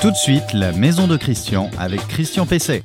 [0.00, 2.82] Tout de suite, la maison de Christian avec Christian Pesset.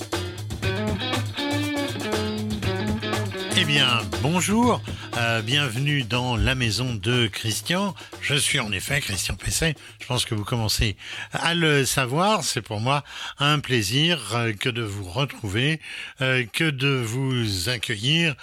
[3.56, 3.88] Eh bien,
[4.22, 4.82] bonjour,
[5.18, 7.94] euh, bienvenue dans la maison de Christian.
[8.22, 9.76] Je suis en effet Christian Pesset.
[10.00, 10.96] Je pense que vous commencez
[11.34, 12.44] à le savoir.
[12.44, 13.04] C'est pour moi
[13.38, 15.80] un plaisir euh, que de vous retrouver,
[16.22, 18.36] euh, que de vous accueillir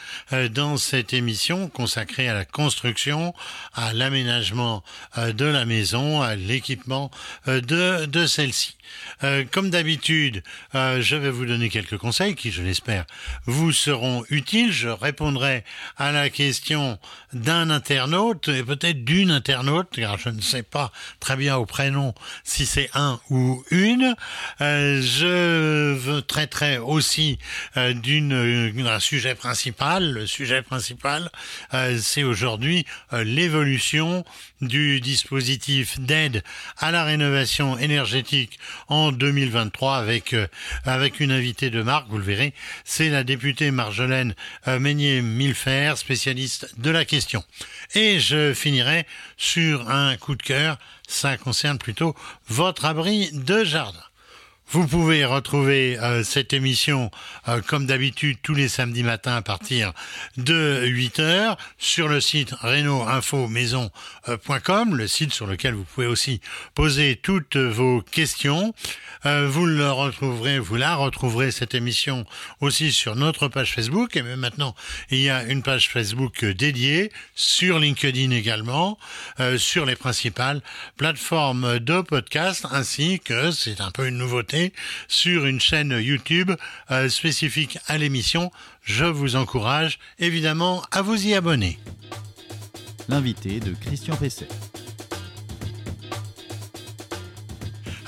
[0.51, 3.35] dans cette émission consacrée à la construction,
[3.75, 4.85] à l'aménagement
[5.17, 7.11] de la maison, à l'équipement
[7.47, 8.77] de, de celle-ci.
[9.51, 10.43] comme d'habitude,
[10.75, 13.07] je vais vous donner quelques conseils qui, je l'espère,
[13.47, 14.73] vous seront utiles.
[14.73, 15.65] Je répondrai
[15.97, 16.60] à la question
[17.33, 22.15] d'un internaute et peut-être d'une internaute, car je ne sais pas très bien au prénom
[22.45, 24.15] si c'est un ou une.
[24.61, 27.39] Euh, je traiterai aussi
[27.77, 30.13] euh, d'une d'un sujet principal.
[30.13, 31.31] Le sujet principal,
[31.75, 34.25] euh, c'est aujourd'hui l'évolution
[34.61, 36.43] du dispositif d'aide
[36.79, 40.35] à la rénovation énergétique en 2023 avec
[40.85, 42.55] avec une invitée de marque, vous le verrez,
[42.85, 44.35] c'est la députée Marjolaine
[44.67, 47.45] Meunier-Milfer, spécialiste de la question.
[47.95, 52.15] Et je finirai sur un coup de cœur, ça concerne plutôt
[52.49, 54.10] votre abri de jardin.
[54.73, 57.11] Vous pouvez retrouver euh, cette émission
[57.49, 59.93] euh, comme d'habitude tous les samedis matins à partir
[60.37, 66.41] de 8 heures sur le site reno-info-maison.com, le site sur lequel vous pouvez aussi
[66.77, 68.73] poser toutes vos questions.
[69.27, 72.25] Euh, vous le retrouverez, vous la retrouverez cette émission
[72.61, 74.77] aussi sur notre page Facebook et même maintenant
[75.11, 78.99] il y a une page Facebook dédiée sur LinkedIn également,
[79.57, 80.63] sur les principales
[80.97, 84.60] plateformes de podcast ainsi que c'est un peu une nouveauté
[85.09, 86.53] sur une chaîne YouTube
[86.91, 88.51] euh, spécifique à l'émission.
[88.83, 91.79] Je vous encourage évidemment à vous y abonner.
[93.09, 94.49] L'invité de Christian Pesset.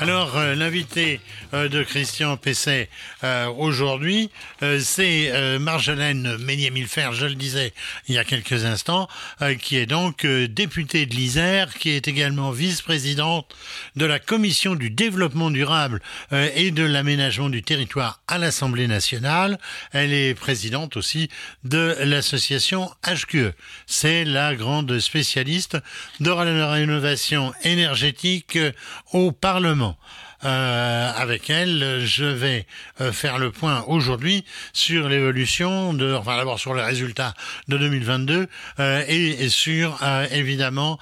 [0.03, 1.21] Alors, euh, l'invité
[1.55, 2.89] euh, de Christian Pesset
[3.23, 4.31] euh, aujourd'hui,
[4.81, 7.73] c'est Marjolaine Meunier-Milfer, je le disais
[8.09, 9.09] il y a quelques instants,
[9.61, 13.55] qui est donc députée de l'Isère, qui est également vice-présidente
[13.97, 19.59] de la Commission du développement durable et de l'aménagement du territoire à l'Assemblée nationale.
[19.93, 21.29] Elle est présidente aussi
[21.65, 23.53] de l'association HQE.
[23.87, 25.77] C'est la grande spécialiste
[26.21, 28.59] de la rénovation énergétique
[29.13, 29.92] au Parlement.
[30.45, 32.67] Euh, avec elle, je vais
[33.01, 37.35] euh, faire le point aujourd'hui sur l'évolution de, enfin d'abord sur les résultats
[37.69, 38.49] de 2022
[38.81, 39.99] euh, et, sur
[40.31, 40.99] évidemment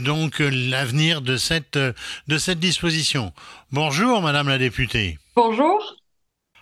[0.00, 3.32] donc l'avenir de cette de cette disposition.
[3.72, 5.18] Bonjour, Madame la députée.
[5.36, 5.96] Bonjour.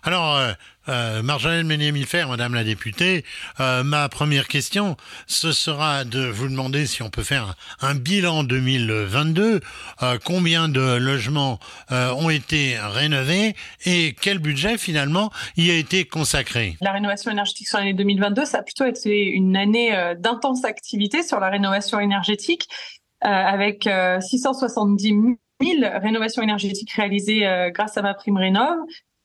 [0.05, 0.53] Alors, euh,
[0.89, 1.69] euh, Marjolaine
[2.29, 3.25] Madame la députée,
[3.61, 4.97] euh, ma première question,
[5.29, 9.61] ce sera de vous demander si on peut faire un, bilan 2022,
[10.03, 11.61] euh, combien de logements
[11.93, 13.55] euh, ont été rénovés
[13.87, 16.77] et quel budget finalement y a été consacré?
[16.81, 21.39] La rénovation énergétique sur l'année 2022, ça a plutôt été une année d'intense activité sur
[21.39, 22.69] la rénovation énergétique,
[23.21, 23.89] avec
[24.21, 25.15] 670
[25.63, 28.79] 000 rénovations énergétiques réalisées grâce à ma prime rénov,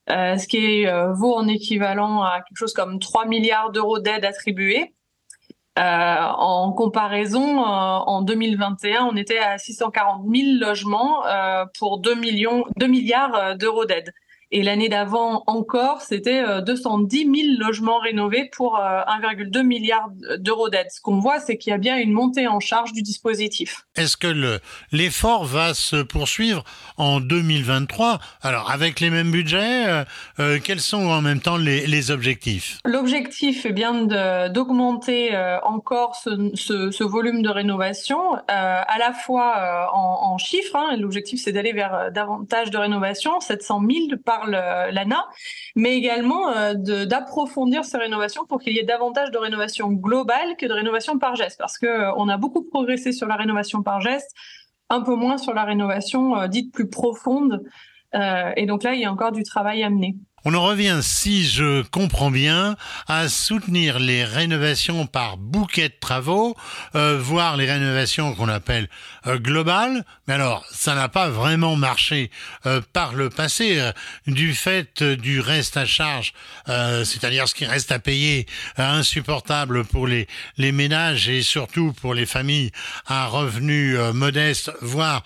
[0.07, 4.93] ce qui euh, vaut en équivalent à quelque chose comme 3 milliards d'euros d'aide attribuée.
[5.77, 11.23] Euh, en comparaison, en 2021, on était à 640 000 logements
[11.77, 14.11] pour 2 millions, 2 milliards d'euros d'aide.
[14.51, 20.69] Et l'année d'avant encore, c'était 210 euh, 000 logements rénovés pour 1,2 euh, milliard d'euros
[20.69, 20.87] d'aide.
[20.89, 23.85] Ce qu'on voit, c'est qu'il y a bien une montée en charge du dispositif.
[23.95, 24.59] Est-ce que
[24.93, 26.63] l'effort va se poursuivre
[26.95, 30.05] en 2023 Alors, avec les mêmes budgets,
[30.39, 32.79] euh, quels sont en même temps les, objectifs?
[32.85, 34.05] L'objectif est bien
[34.49, 40.75] d'augmenter encore ce, ce, ce, volume de rénovation, à la fois en, en chiffres.
[40.75, 45.25] Hein, L'objectif, c'est d'aller vers davantage de rénovation, 700 000 par l'ANA,
[45.75, 46.73] mais également euh,
[47.05, 51.35] d'approfondir ces rénovations pour qu'il y ait davantage de rénovation globale que de rénovation par
[51.35, 54.31] geste, parce que euh, a beaucoup progressé sur la rénovation par geste,
[54.89, 57.63] un peu moins sur la rénovation euh, dite plus profonde.
[58.13, 60.15] et donc là, il y a encore du travail à mener.
[60.45, 66.55] On en revient, si je comprends bien, à soutenir les rénovations par bouquet de travaux,
[66.95, 68.87] euh, voire les rénovations qu'on appelle
[69.25, 70.05] euh, globales.
[70.27, 72.29] Mais alors, ça n'a pas vraiment marché
[72.67, 73.91] euh, par le passé euh,
[74.27, 76.33] du fait du reste à charge,
[76.67, 78.45] c'est-à-dire ce qui reste à payer
[78.77, 82.71] insupportable pour les, les ménages et surtout pour les familles
[83.07, 85.23] à revenus modestes, voire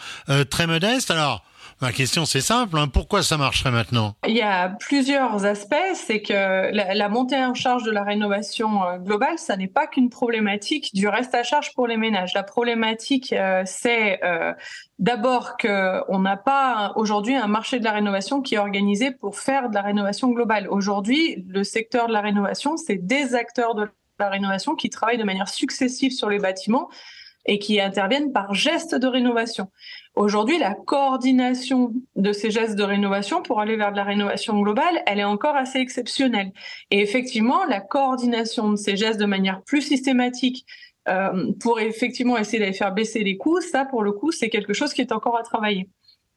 [0.49, 1.11] très modestes.
[1.11, 1.43] Alors,
[1.81, 2.77] Ma question, c'est simple.
[2.77, 2.87] Hein.
[2.87, 4.15] Pourquoi ça marcherait maintenant?
[4.27, 5.75] Il y a plusieurs aspects.
[5.95, 10.09] C'est que la, montée en charge de la rénovation euh, globale, ça n'est pas qu'une
[10.09, 12.33] problématique du reste à charge pour les ménages.
[12.33, 14.53] La problématique, euh, c'est euh,
[14.99, 19.69] d'abord qu'on n'a pas aujourd'hui un marché de la rénovation qui est organisé pour faire
[19.69, 20.67] de la rénovation globale.
[20.69, 25.23] Aujourd'hui, le secteur de la rénovation, c'est des acteurs de la rénovation qui travaillent de
[25.23, 26.89] manière successive sur les bâtiments
[27.45, 29.71] et qui interviennent par gestes de rénovation.
[30.15, 35.01] Aujourd'hui, la coordination de ces gestes de rénovation pour aller vers de la rénovation globale,
[35.07, 36.51] elle est encore assez exceptionnelle.
[36.89, 40.65] Et effectivement, la coordination de ces gestes de manière plus systématique
[41.07, 44.73] euh, pour effectivement essayer d'aller faire baisser les coûts, ça, pour le coup, c'est quelque
[44.73, 45.89] chose qui est encore à travailler.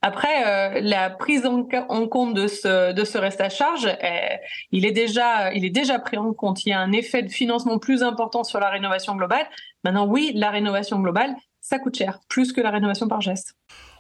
[0.03, 1.65] Après, euh, la prise en,
[2.09, 4.37] compte de ce, reste à charge, euh,
[4.71, 6.65] il, est déjà, il est déjà pris en compte.
[6.67, 9.47] Il y a un effet de financement plus important sur la rénovation globale.
[9.83, 11.35] Maintenant, oui, la rénovation globale,
[11.65, 13.55] ça coûte cher, plus que la rénovation par geste.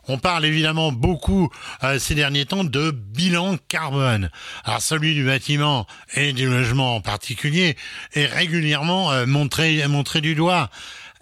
[0.06, 1.48] On parle évidemment beaucoup
[1.82, 4.30] euh, ces derniers temps de bilan carbone.
[4.64, 7.76] Alors celui du bâtiment et du logement en particulier
[8.12, 10.68] est régulièrement montré, montré du doigt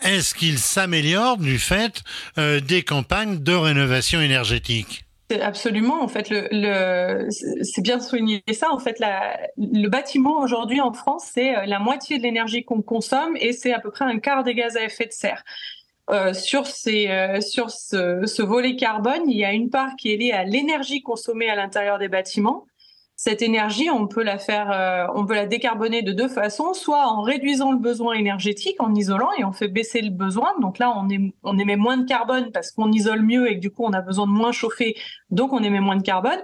[0.05, 2.03] est-ce qu'il s'améliore du fait
[2.37, 5.05] euh, des campagnes de rénovation énergétique?
[5.41, 6.03] Absolument.
[6.03, 7.29] En fait, le,
[7.63, 8.71] c'est bien de souligner ça.
[8.71, 9.01] En fait,
[9.57, 13.73] le bâtiment aujourd'hui en France, c'est euh, la moitié de l'énergie qu'on consomme et c'est
[13.73, 15.43] à peu près un quart des gaz à effet de serre.
[16.11, 17.09] Euh, sur, ces,
[17.41, 21.01] sur ce, ce, volet carbone, il y a une part qui est liée à l'énergie
[21.01, 22.67] consommée à l'intérieur des bâtiments
[23.25, 27.07] cette énergie, on peut la faire, euh, on peut la décarboner de deux façons, soit
[27.07, 30.55] en réduisant le besoin énergétique, en isolant et on fait baisser le besoin.
[30.61, 31.07] Donc là, on,
[31.45, 34.01] on émet moins de carbone parce qu'on isole mieux et que du coup, on a
[34.01, 34.97] besoin de moins chauffer,
[35.31, 36.41] donc on émet moins de carbone.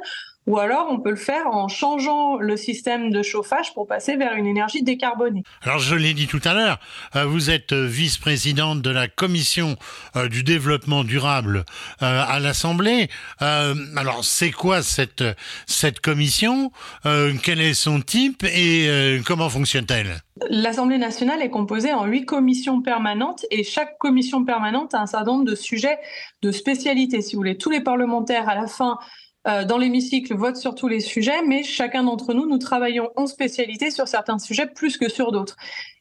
[0.49, 4.33] Ou alors, on peut le faire en changeant le système de chauffage pour passer vers
[4.33, 5.43] une énergie décarbonée.
[5.61, 6.79] Alors, je l'ai dit tout à l'heure,
[7.17, 9.77] euh, vous êtes euh, vice-présidente de la commission
[10.17, 11.67] euh, du développement durable
[12.01, 13.11] à l'Assemblée.
[13.41, 15.25] alors, c'est quoi cette,
[15.67, 16.73] cette commission?
[17.43, 20.23] Quel est son type et comment fonctionne-t-elle?
[20.49, 25.33] L'Assemblée nationale est composée en huit commissions permanentes et chaque commission permanente a un certain
[25.33, 25.99] nombre de sujets
[26.43, 27.21] de spécialité.
[27.21, 28.99] Si vous voulez, tous les parlementaires à la fin
[29.49, 33.27] euh, dans l'hémicycle vote sur tous les sujets, mais chacun d'entre nous, nous travaillons en
[33.27, 35.57] spécialité sur certains sujets plus que sur d'autres.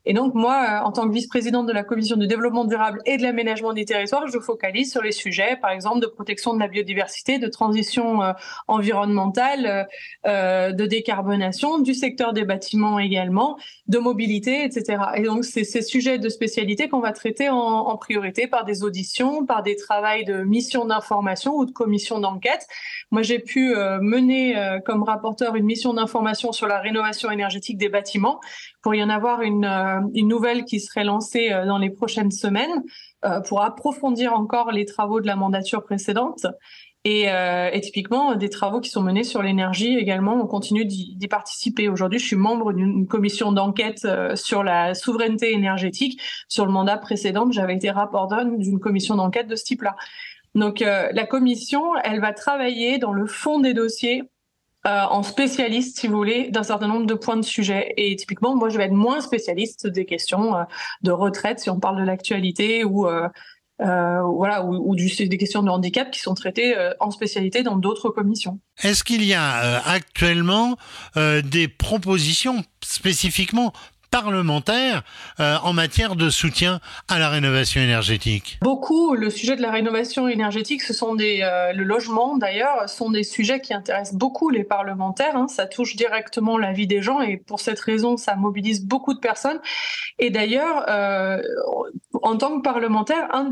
[0.10, 3.18] Et donc moi, euh, en tant que vice-présidente de la commission du développement durable et
[3.18, 6.70] de l'aménagement des territoires, je focalise sur les sujets, par exemple, de protection de la
[6.70, 8.32] biodiversité, de transition euh,
[8.70, 9.86] environnementale,
[10.26, 13.58] euh, de décarbonation, du secteur des bâtiments également,
[13.88, 14.98] de mobilité, etc.
[15.16, 19.46] Et donc c'est ces sujets de spécialité qu'on va traiter en, priorité par des auditions,
[19.46, 22.66] par des travaux de mission d'information ou de commission d'enquête.
[23.10, 24.56] Moi, j'ai pu mener
[24.86, 28.40] comme rapporteur une mission d'information sur la rénovation énergétique des bâtiments
[28.84, 29.66] pour y en avoir une
[30.14, 32.84] une nouvelle qui serait lancée euh, dans les prochaines semaines
[33.26, 36.46] euh, pour approfondir encore les travaux de la mandature précédente.
[37.10, 37.30] Et,
[37.82, 40.34] typiquement des travaux qui sont menés sur l'énergie également.
[40.34, 41.88] On continue d'y participer.
[41.88, 44.06] Aujourd'hui, je suis membre d'une commission d'enquête
[44.36, 46.22] sur la souveraineté énergétique.
[46.50, 49.96] Sur le mandat précédent, j'avais été rapporteur d'une commission d'enquête de ce type-là.
[50.54, 54.24] Donc la commission, elle va travailler dans le fond des dossiers
[54.88, 57.94] euh, en spécialiste, si vous voulez, d'un certain nombre de points de sujet.
[57.98, 60.64] Et typiquement, moi, je vais être moins spécialiste des questions euh,
[61.02, 63.28] de retraite, si on parle de l'actualité, ou euh,
[63.80, 68.60] voilà, ou, des questions de handicap qui sont traitées en spécialité dans d'autres commissions.
[68.82, 70.78] Est-ce qu'il y a actuellement
[71.16, 73.74] des propositions spécifiquement
[74.10, 75.04] parlementaire
[75.40, 79.16] euh, en matière de soutien à la rénovation énergétique Beaucoup.
[79.16, 83.24] Le sujet de la rénovation énergétique, ce sont des euh, le logement d'ailleurs, sont des
[83.24, 85.36] sujets qui intéressent beaucoup les parlementaires.
[85.36, 85.48] Hein.
[85.48, 89.20] Ça touche directement la vie des gens et pour cette raison, ça mobilise beaucoup de
[89.20, 89.60] personnes.
[90.20, 91.42] Et d'ailleurs, euh,
[92.22, 93.30] en tant que parlementaire,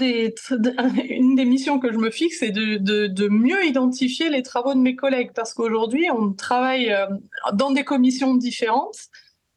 [1.09, 4.79] une des missions que je me fixe, c'est de, de, mieux identifier les travaux de
[4.79, 6.95] mes collègues parce qu'aujourd'hui, on travaille
[7.53, 9.09] dans des commissions différentes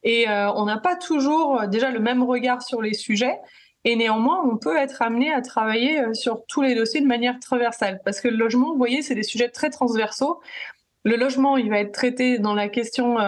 [0.03, 3.39] et euh, on n'a pas toujours euh, déjà le même regard sur les sujets.
[3.85, 7.39] Et néanmoins, on peut être amené à travailler euh, sur tous les dossiers de manière
[7.41, 8.01] transversale.
[8.05, 10.41] Parce que le logement, vous voyez, c'est des sujets très transversaux.
[11.05, 13.19] Le logement, il va être traité dans la question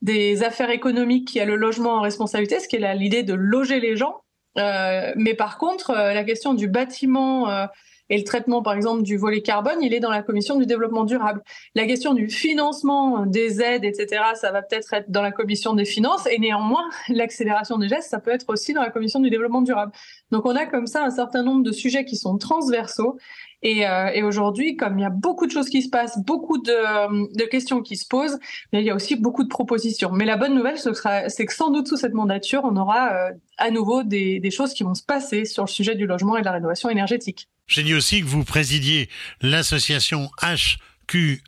[0.00, 3.80] des affaires économiques qui a le logement en responsabilité, ce qui est l'idée de loger
[3.80, 4.22] les gens.
[4.56, 7.68] mais par contre, la question du bâtiment
[8.10, 11.04] et le traitement, par exemple, du volet carbone, il est dans la commission du développement
[11.04, 11.42] durable.
[11.76, 15.84] La question du financement des aides, etc., ça va peut-être être dans la commission des
[15.84, 16.26] finances.
[16.26, 19.92] Et néanmoins, l'accélération des gestes, ça peut être aussi dans la commission du développement durable.
[20.32, 23.16] Donc, on a comme ça un certain nombre de sujets qui sont transversaux.
[23.62, 27.44] Et, euh, aujourd'hui, comme il y a beaucoup de choses qui se passent, beaucoup de,
[27.44, 28.40] questions qui se posent,
[28.72, 30.10] il y a aussi beaucoup de propositions.
[30.10, 33.70] Mais la bonne nouvelle, c'est que sans doute sous cette mandature, on aura euh, à
[33.70, 36.52] nouveau des choses qui vont se passer sur le sujet du logement et de la
[36.52, 37.48] rénovation énergétique.
[37.70, 39.08] J'ai dit aussi que vous présidiez
[39.40, 41.40] l'association HQE.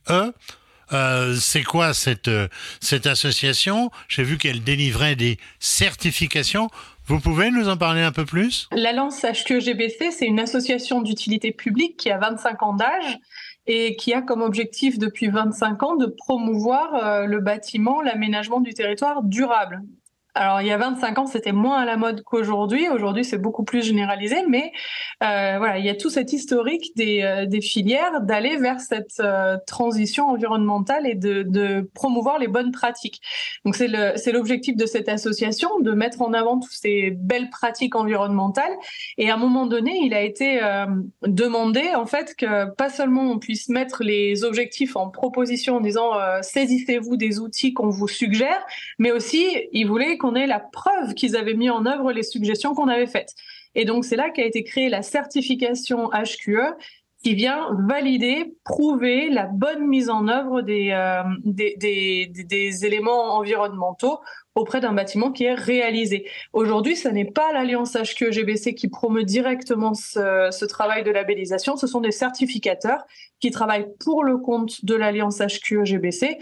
[0.93, 2.47] Euh, c'est quoi cette, euh,
[2.81, 3.91] cette association?
[4.09, 6.69] J'ai vu qu'elle délivrait des certifications.
[7.07, 8.69] Vous pouvez nous en parler un peu plus?
[8.71, 13.19] L'Alliance HQE-GBC, c'est une association d'utilité publique qui a 25 ans d'âge
[13.67, 18.75] et qui a comme objectif depuis 25 ans de promouvoir euh, le bâtiment, l'aménagement du
[18.75, 19.83] territoire durable.
[20.35, 22.89] Alors il y a 25 ans, c'était moins à la mode qu'aujourd'hui.
[22.89, 24.73] Aujourd'hui, c'est beaucoup plus généralisé, mais
[25.23, 29.59] euh, voilà, il y a tout cet historique des, euh, filières d'aller vers cette euh,
[29.67, 33.21] transition environnementale et de, promouvoir les bonnes pratiques.
[33.65, 38.73] Donc c'est l'objectif de cette association de mettre en avant toutes ces belles pratiques environnementales.
[39.19, 40.61] Et à un moment donné, il a été
[41.23, 46.13] demandé en fait que pas seulement on puisse mettre les objectifs en proposition en disant
[46.41, 48.65] saisissez-vous des outils qu'on vous suggère,
[48.99, 52.75] mais aussi il voulait qu'on ait la preuve qu'ils avaient mis en œuvre les suggestions
[52.75, 53.35] qu'on avait faites.
[53.75, 56.77] Et donc c'est là qu'a été créée la certification HQE
[57.23, 61.23] qui vient valider, prouver la bonne mise en œuvre des, euh,
[62.83, 64.19] éléments environnementaux
[64.57, 66.29] auprès d'un bâtiment qui est réalisé.
[66.53, 71.87] Aujourd'hui, ce n'est pas l'Alliance HQE-GBC qui promeut directement ce, ce, travail de labellisation, ce
[71.87, 73.05] sont des certificateurs
[73.41, 76.39] qui travaillent pour le compte de l'Alliance HQE-GBC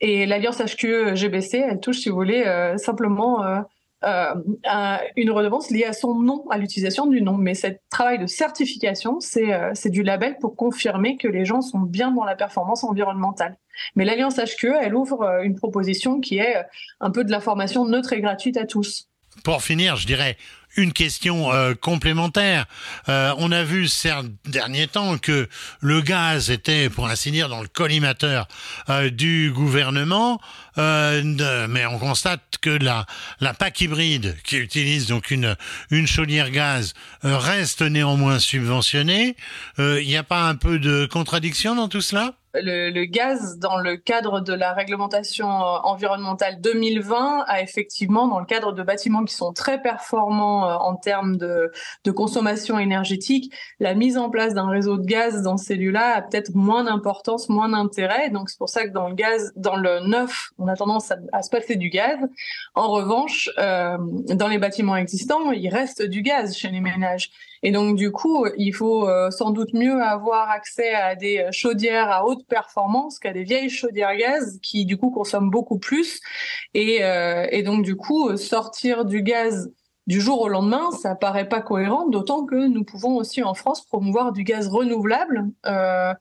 [0.00, 3.60] et l'alliance HQE-GBC, elle touche, si vous voulez, euh, simplement euh,
[4.04, 7.36] euh, une redevance liée à son nom, à l'utilisation du nom.
[7.36, 12.12] Mais ce travail de certification, c'est du label pour confirmer que les gens sont bien
[12.12, 13.58] dans la performance environnementale.
[13.94, 16.54] Mais l'alliance HQE, elle ouvre une proposition qui est
[17.00, 19.09] un peu de la formation neutre et gratuite à tous.
[19.42, 20.36] Pour finir, je dirais
[20.76, 22.66] une question euh, complémentaire.
[23.08, 24.12] Euh, on a vu ces
[24.44, 25.48] derniers temps que
[25.80, 28.46] le gaz était, pour ainsi dire, dans le collimateur
[28.88, 30.40] euh, du gouvernement,
[30.76, 33.06] mais on constate que la,
[33.40, 35.56] la PAC hybride, qui utilise donc une,
[35.90, 39.36] une chaudière gaz, reste néanmoins subventionnée.
[39.78, 42.32] Il n'y a pas un peu de contradiction dans tout cela?
[42.54, 48.40] Le, le, gaz, dans le cadre de la réglementation euh, environnementale 2020, a effectivement, dans
[48.40, 51.70] le cadre de bâtiments qui sont très performants euh, en termes de,
[52.04, 56.22] de, consommation énergétique, la mise en place d'un réseau de gaz dans ces lieux-là a
[56.22, 58.30] peut-être moins d'importance, moins d'intérêt.
[58.30, 61.42] Donc c'est pour ça que dans le gaz, dans le neuf, on a tendance à,
[61.42, 62.18] se passer du gaz.
[62.74, 63.96] En revanche, euh,
[64.28, 67.30] dans les bâtiments existants, il reste du gaz chez les ménages.
[67.62, 72.10] Et donc du coup, il faut euh, sans doute mieux avoir accès à des chaudières
[72.10, 76.20] à haute performance qu'à des vieilles chaudières gaz qui du coup consomment beaucoup plus.
[76.74, 79.70] Et, euh, donc du coup, sortir du gaz
[80.06, 83.84] du jour au lendemain, ça paraît pas cohérent, d'autant que nous pouvons aussi en France
[83.84, 85.50] promouvoir du gaz renouvelable.
[85.66, 86.12] Euh,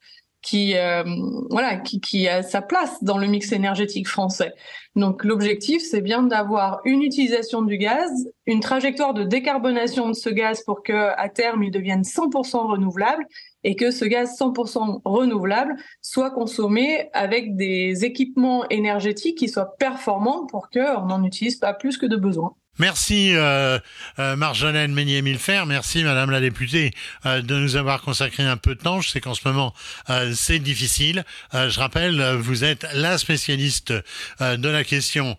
[0.41, 1.03] qui euh,
[1.49, 4.53] voilà qui, a sa place dans le mix énergétique français.
[4.95, 8.09] Donc l'objectif c'est bien d'avoir une utilisation du gaz,
[8.45, 13.25] une trajectoire de décarbonation de ce gaz pour que à terme il devienne 100% renouvelable
[13.63, 20.45] et que ce gaz 100% renouvelable soit consommé avec des équipements énergétiques qui soient performants
[20.45, 22.55] pour qu'on n'en utilise pas plus que de besoin.
[22.79, 23.77] Merci euh,
[24.19, 26.93] euh, Marjolaine Meunier-Milfer, merci Madame la députée
[27.25, 29.01] euh, de nous avoir consacré un peu de temps.
[29.01, 29.73] Je sais qu'en ce moment
[30.09, 31.25] euh, c'est difficile.
[31.53, 33.93] Euh, je rappelle, vous êtes la spécialiste
[34.39, 35.35] de la question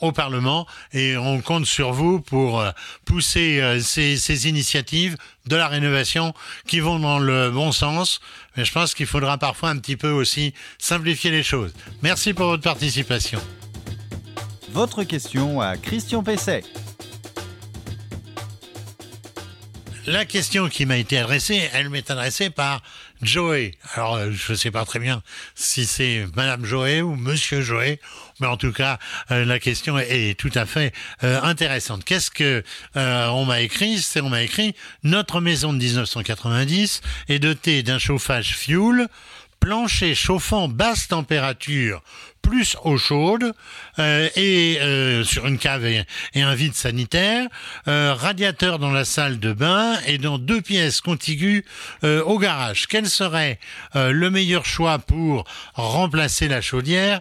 [0.00, 2.64] au Parlement et on compte sur vous pour
[3.04, 6.32] pousser ces, ces initiatives de la rénovation
[6.66, 8.20] qui vont dans le bon sens.
[8.56, 11.74] Mais je pense qu'il faudra parfois un petit peu aussi simplifier les choses.
[12.02, 13.40] Merci pour votre participation
[14.72, 16.62] votre question à Christian Pesset.
[20.06, 22.82] La question qui m'a été adressée, elle m'est adressée par
[23.22, 23.72] Joey.
[23.94, 25.22] Alors, euh, je ne sais pas très bien
[25.54, 28.00] si c'est Madame Joey ou Monsieur Joey,
[28.40, 28.98] mais en tout cas,
[29.30, 32.04] euh, la question est, tout à fait euh, intéressante.
[32.04, 33.98] Qu'est-ce que on m'a écrit?
[33.98, 39.06] C'est on m'a écrit notre maison de 1990 est dotée d'un chauffage fuel
[39.60, 42.02] plancher chauffant basse température
[42.42, 43.52] plus eau chaude
[43.98, 47.46] euh, et euh, sur une cave et, un vide sanitaire,
[47.88, 51.62] euh, radiateur dans la salle de bain et dans deux pièces contiguës
[52.04, 52.86] euh, au garage.
[52.88, 53.58] Quel serait
[53.94, 57.20] le meilleur choix pour remplacer la chaudière?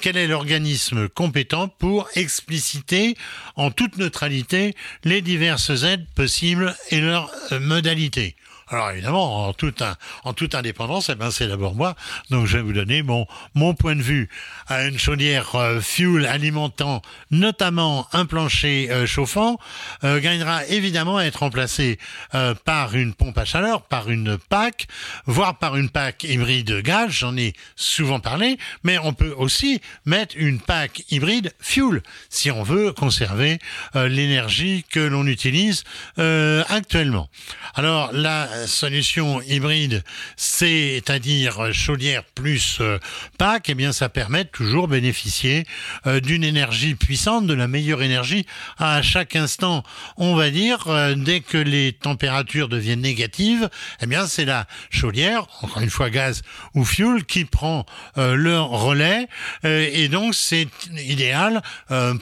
[0.00, 3.16] Quel est l'organisme compétent pour expliciter
[3.56, 8.36] en toute neutralité les diverses aides possibles et leurs modalités?
[8.70, 9.82] Alors évidemment, en toute,
[10.22, 11.96] en toute indépendance, eh ben, c'est d'abord moi.
[12.30, 14.28] Donc je vais vous donner mon, mon point de vue.
[14.68, 19.58] À une chaudière euh, fuel alimentant notamment un plancher euh, chauffant
[20.04, 21.98] euh, gagnera évidemment à être remplacé
[22.34, 24.86] euh, par une pompe à chaleur, par une PAC,
[25.26, 27.10] voire par une PAC hybride gaz.
[27.10, 32.62] J'en ai souvent parlé, mais on peut aussi mettre une PAC hybride fuel si on
[32.62, 33.58] veut conserver
[33.94, 35.84] l'énergie que l'on utilise
[36.16, 37.28] actuellement.
[37.74, 40.02] Alors là, solution hybride,
[40.36, 42.98] c'est-à-dire chaudière plus euh,
[43.38, 45.66] PAC, eh bien ça permet de toujours bénéficier
[46.06, 48.46] euh, d'une énergie puissante, de la meilleure énergie
[48.78, 49.82] à chaque instant.
[50.16, 53.68] On va dire euh, dès que les températures deviennent négatives,
[54.00, 56.42] eh bien c'est la chaudière, encore une fois gaz
[56.74, 57.84] ou fuel, qui prend
[58.16, 59.28] le relais
[59.64, 61.62] et donc c'est idéal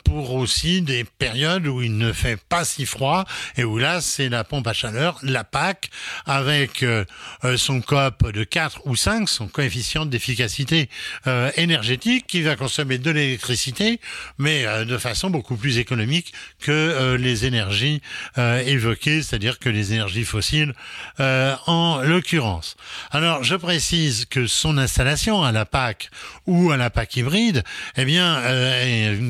[0.04, 3.24] pour aussi des périodes où il ne fait pas si froid
[3.56, 5.90] et où là c'est la pompe à chaleur, la PAC,
[6.28, 7.04] avec euh,
[7.44, 10.90] euh, son COP de 4 ou 5, son coefficient d'efficacité
[11.26, 13.98] euh, énergétique, qui va consommer de l'électricité,
[14.36, 18.02] mais de façon beaucoup plus économique que les énergies
[18.36, 20.74] évoquées, c'est-à-dire que les énergies fossiles
[21.18, 22.76] en l'occurrence.
[23.10, 26.10] Alors je précise que son installation à la PAC
[26.46, 27.64] ou à la PAC hybride,
[27.96, 28.42] eh bien,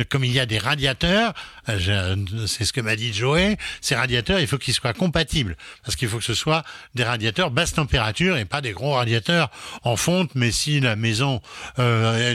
[0.08, 1.34] comme il y a des radiateurs,
[1.66, 6.08] c'est ce que m'a dit Joey, ces radiateurs, il faut qu'ils soient compatibles, parce qu'il
[6.08, 6.64] faut que ce soit
[6.94, 9.50] des radiateurs basse température et pas des gros radiateurs
[9.82, 11.40] en fonte, mais si la maison
[11.78, 12.34] euh,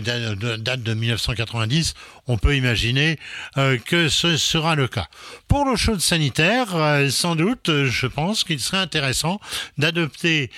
[0.57, 1.93] date de 1990,
[2.27, 3.19] on peut imaginer
[3.57, 5.07] euh, que ce sera le cas.
[5.47, 9.39] Pour l'eau chaude sanitaire, euh, sans doute, je pense qu'il serait intéressant
[9.77, 10.49] d'adopter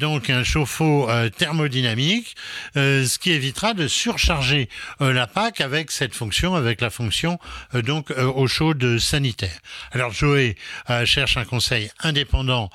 [0.00, 2.36] donc un chauffe-eau thermodynamique,
[2.74, 4.68] ce qui évitera de surcharger
[5.00, 7.38] la PAC avec cette fonction, avec la fonction
[7.74, 9.58] donc eau chaude sanitaire.
[9.92, 10.56] Alors Joé
[11.04, 12.70] cherche un conseil indépendant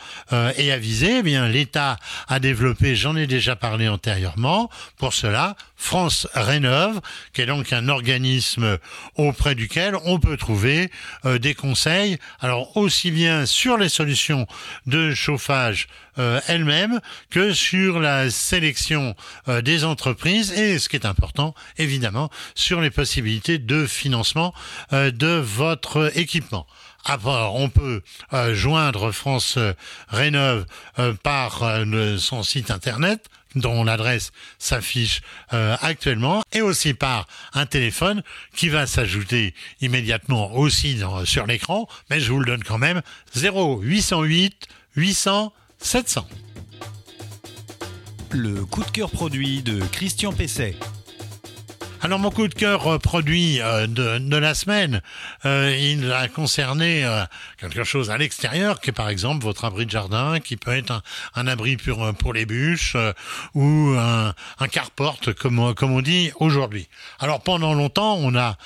[0.57, 1.19] et avisé.
[1.19, 1.97] Eh bien, l'État
[2.27, 4.69] a développé, j'en ai déjà parlé antérieurement.
[4.97, 6.99] Pour cela, France Rénove,
[7.33, 8.77] qui est donc un organisme
[9.15, 10.91] auprès duquel on peut trouver
[11.25, 12.17] euh, des conseils.
[12.39, 14.47] Alors aussi bien sur les solutions
[14.87, 15.87] de chauffage
[16.19, 16.99] euh, elles-mêmes
[17.29, 19.15] que sur la sélection
[19.47, 24.53] euh, des entreprises et ce qui est important, évidemment, sur les possibilités de financement
[24.91, 26.65] de votre équipement
[27.25, 28.01] on peut
[28.33, 29.73] euh, joindre France euh,
[30.09, 30.65] Rénove
[30.99, 31.63] euh, par
[32.17, 38.21] son site internet dont l'adresse s'affiche actuellement, et aussi par un téléphone
[38.55, 43.01] qui va s'ajouter immédiatement aussi sur l'écran, mais je vous le donne quand même,
[43.35, 46.27] 0808 800 700.
[48.31, 50.75] Le coup de cœur produit de Christian Pesset.
[52.01, 55.01] Alors mon coup de cœur euh, produit euh, de, la semaine,
[55.45, 57.03] euh, il a concerné
[57.59, 61.01] quelque chose à l'extérieur, qui est par exemple votre abri de jardin, qui peut être
[61.35, 62.95] un, abri pour, les bûches
[63.55, 66.87] ou un, un carport, comme, on dit aujourd'hui.
[67.19, 68.57] Alors pendant longtemps, on a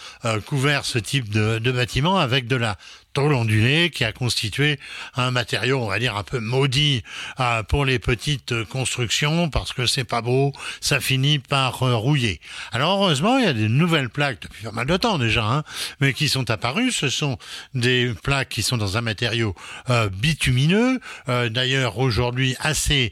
[0.45, 2.77] couvert ce type de bâtiment avec de la
[3.13, 4.79] tôle ondulée qui a constitué
[5.15, 7.03] un matériau, on va dire, un peu maudit
[7.39, 12.39] euh, pour les petites constructions parce que c'est pas beau, ça finit par euh, rouiller.
[12.71, 15.63] Alors heureusement, il y a des nouvelles plaques depuis pas mal de temps déjà, hein,
[15.99, 16.91] mais qui sont apparues.
[16.91, 17.37] Ce sont
[17.73, 19.55] des plaques qui sont dans un matériau
[19.89, 23.11] euh, bitumineux, d'ailleurs aujourd'hui assez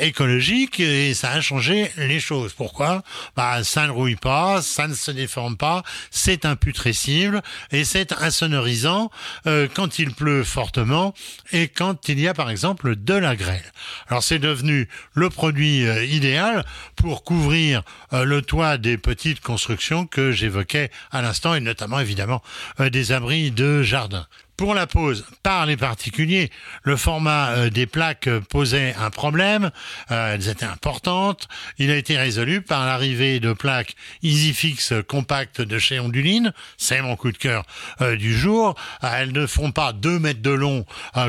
[0.00, 2.52] écologique, et ça a changé les choses.
[2.52, 3.02] Pourquoi?
[3.36, 9.10] Bah ça ne rouille pas, ça ne se déforme pas, c'est imputrescible et c'est insonorisant
[9.46, 11.14] euh, quand il pleut fortement
[11.52, 13.72] et quand il y a par exemple de la grêle.
[14.08, 16.64] Alors c'est devenu le produit euh, idéal
[16.96, 22.42] pour couvrir euh, le toit des petites constructions que j'évoquais à l'instant et notamment évidemment
[22.78, 24.26] des abris de jardin.
[24.58, 26.50] Pour la pose par les particuliers,
[26.82, 29.70] le format euh, des plaques posait un problème,
[30.10, 31.46] euh, elles étaient importantes.
[31.78, 33.94] Il a été résolu par l'arrivée de plaques
[34.24, 37.62] EasyFix compactes de chez Onduline, c'est mon coup de cœur
[38.00, 38.74] euh, du jour.
[39.00, 40.84] elles ne font pas 2 mètres de long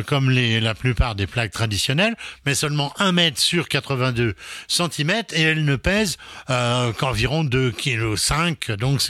[0.08, 2.16] comme la plupart des plaques traditionnelles,
[2.48, 4.34] mais seulement 1 mètre sur 82
[4.68, 6.18] cm et elles ne pèsent
[6.98, 9.02] qu'environ 2 kg 5, donc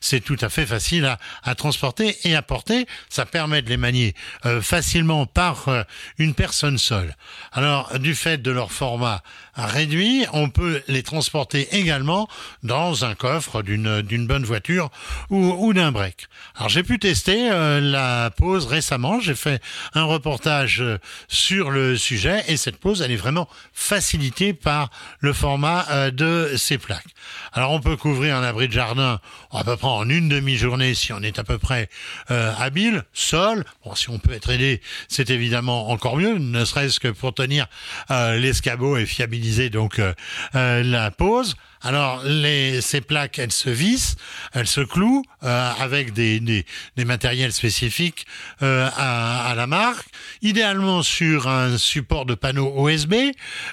[0.00, 2.86] c'est tout à fait facile à, à transporter et à porter.
[3.08, 4.14] Ça permet de les manier
[4.46, 5.82] euh, facilement par euh,
[6.18, 7.16] une personne seule.
[7.52, 9.22] Alors, du fait de leur format
[9.56, 12.28] réduit, on peut les transporter également
[12.62, 14.90] dans un coffre d'une bonne voiture
[15.30, 16.26] ou, d'un break.
[16.56, 19.20] Alors, j'ai pu tester euh, la pose récemment.
[19.20, 19.62] J'ai fait
[19.94, 20.82] un reportage
[21.28, 24.90] sur le sujet et cette pose, elle est vraiment facilitée par
[25.20, 27.14] le format de ces plaques.
[27.52, 29.20] Alors, on peut couvrir un abri de jardin
[29.52, 31.88] à peu près en une demi-journée si on est à peu près
[32.28, 37.08] habile, seul Bon, si on peut être aidé, c'est évidemment encore mieux, ne serait-ce que
[37.08, 37.66] pour tenir
[38.10, 40.12] euh, l'escabeau et fiabiliser donc euh,
[40.54, 41.56] euh, la pose.
[41.84, 44.16] Alors les, ces plaques, elles se vissent,
[44.54, 46.64] elles se clouent euh, avec des, des,
[46.96, 48.26] des, matériels spécifiques
[48.62, 50.06] euh, à, à, la marque,
[50.40, 53.14] idéalement sur un support de panneau OSB,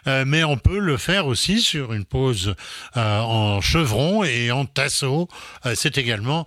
[0.07, 2.55] euh, mais on peut le faire aussi sur une pose
[2.97, 5.29] euh, en chevron et en tasseau.
[5.65, 6.45] Euh, c'est également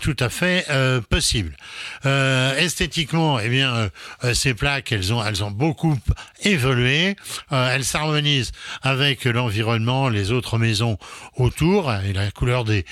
[0.00, 0.66] tout à fait
[1.08, 1.56] possible.
[2.04, 3.90] esthétiquement, eh bien,
[4.32, 5.96] ces plaques, elles ont, elles ont beaucoup
[6.42, 7.16] évolué.
[7.50, 10.98] elles s'harmonisent avec l'environnement, les autres maisons
[11.36, 12.84] autour et la couleur des,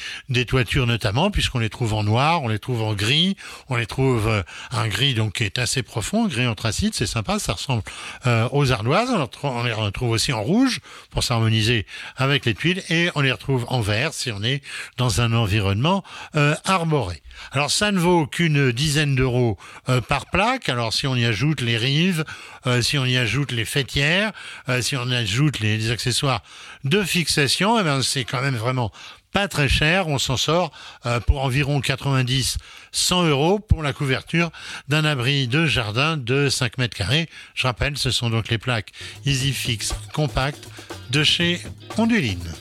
[0.46, 3.36] toitures notamment, puisqu'on les trouve en noir, on les trouve en gris,
[3.68, 7.38] on les trouve euh, un gris donc qui est assez profond, gris anthracite, c'est sympa,
[7.38, 7.82] ça ressemble
[8.26, 9.10] euh, aux ardoises.
[9.42, 13.64] On les retrouve aussi en rouge pour s'harmoniser avec les tuiles et on les retrouve
[13.68, 14.62] en vert si on est
[14.96, 16.02] dans un environnement
[16.36, 17.22] euh, arboré.
[17.50, 20.68] Alors ça ne vaut qu'une dizaine d'euros euh, par plaque.
[20.68, 22.24] Alors si on y ajoute les rives,
[22.66, 24.32] euh, si on y ajoute les fêtières,
[24.68, 26.42] euh, si on y ajoute les accessoires
[26.84, 28.90] de fixation, eh c'est quand même vraiment
[29.32, 30.08] pas très cher.
[30.08, 30.70] On s'en sort
[31.06, 32.58] euh, pour environ 90,
[32.92, 34.50] 100 euros pour la couverture
[34.88, 37.28] d'un abri de jardin de 5 mètres carrés.
[37.54, 38.92] Je rappelle, ce sont donc les plaques
[39.26, 40.68] EasyFix Compact
[41.10, 41.60] de chez
[41.96, 42.52] Onduline.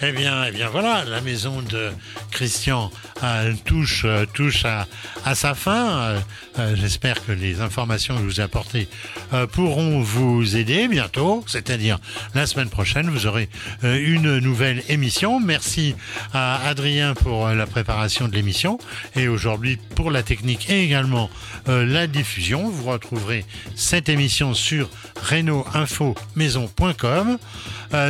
[0.00, 1.90] Eh bien, eh bien voilà, la maison de
[2.30, 2.88] Christian
[3.24, 4.86] euh, touche, euh, touche à,
[5.34, 6.22] sa fin.
[6.58, 8.88] Euh J'espère que les informations que je vous ai apportées
[9.32, 11.98] euh, pourront vous aider bientôt, c'est-à-dire
[12.34, 13.48] la semaine prochaine, vous aurez
[13.82, 15.40] une nouvelle émission.
[15.40, 15.94] Merci
[16.32, 18.78] à Adrien pour la préparation de l'émission
[19.16, 21.30] et aujourd'hui pour la technique et également
[21.66, 22.68] la diffusion.
[22.68, 23.44] Vous retrouverez
[23.74, 24.88] cette émission sur
[25.30, 27.38] reno-info-maison.com,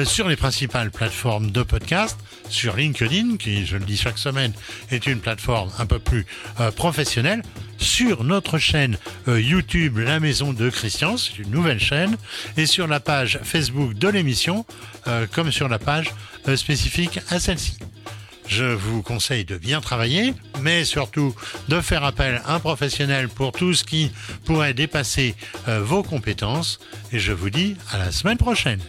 [0.05, 4.53] sur les principales plateformes de podcast, sur LinkedIn, qui, je le dis chaque semaine,
[4.91, 6.27] est une plateforme un peu plus
[6.61, 7.43] euh, professionnelle,
[7.79, 12.17] sur notre chaîne euh, YouTube La Maison de Christian, c'est une nouvelle chaîne,
[12.57, 14.67] et sur la page Facebook de l'émission,
[15.07, 16.13] euh, comme sur la page
[16.57, 17.79] spécifique à celle-ci.
[18.47, 21.35] Je vous conseille de bien travailler, mais surtout
[21.69, 24.11] de faire appel à un professionnel pour tout ce qui
[24.47, 25.35] pourrait dépasser
[25.67, 26.81] vos compétences.
[27.13, 28.81] Et je vous dis à la semaine prochaine.